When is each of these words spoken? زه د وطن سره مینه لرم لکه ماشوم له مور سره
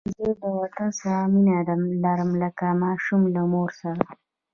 زه 0.19 0.27
د 0.39 0.43
وطن 0.59 0.89
سره 0.99 1.19
مینه 1.31 1.57
لرم 2.03 2.31
لکه 2.43 2.65
ماشوم 2.83 3.21
له 3.35 3.41
مور 3.51 3.69
سره 3.81 4.01